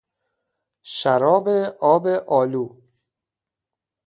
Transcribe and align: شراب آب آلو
شراب 0.95 1.47
آب 1.91 2.05
آلو 2.37 2.65